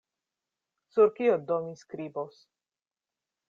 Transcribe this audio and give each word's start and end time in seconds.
Sur 0.95 1.11
kio 1.19 1.37
do 1.51 1.59
mi 1.67 1.77
skribos? 1.85 2.43